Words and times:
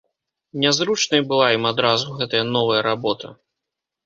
Нязручнай 0.61 1.21
была 1.33 1.49
ім 1.57 1.67
адразу 1.73 2.15
гэтая 2.23 2.43
новая 2.55 2.81
работа. 2.89 3.27